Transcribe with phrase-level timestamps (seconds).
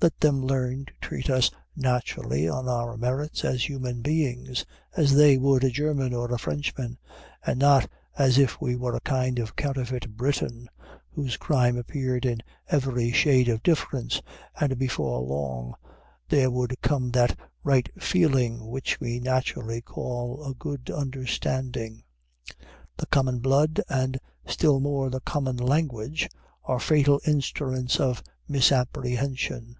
[0.00, 4.64] Let them learn to treat us naturally on our merits as human beings,
[4.96, 6.98] as they would a German or a Frenchman,
[7.44, 10.68] and not as if we were a kind of counterfeit Briton
[11.10, 14.22] whose crime appeared in every shade of difference,
[14.60, 15.74] and before long
[16.28, 22.04] there would come that right feeling which we naturally call a good understanding.
[22.98, 24.16] The common blood, and
[24.46, 26.28] still more the common language,
[26.62, 29.74] are fatal instruments of misapprehension.